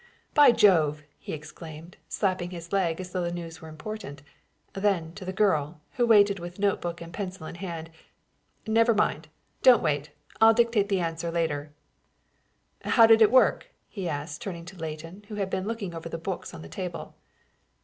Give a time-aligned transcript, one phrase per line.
[0.33, 4.23] "By Jove!" he exclaimed, slapping his leg as though the news were important.
[4.73, 7.91] Then, to the girl, who waited with note book and pencil in hand:
[8.65, 9.27] "Never mind;
[9.61, 10.09] don't wait.
[10.41, 11.71] I'll dictate the answer later."
[12.83, 16.17] "How did it work?" he asked, turning to Leighton, who had been looking over the
[16.17, 17.15] books on the table.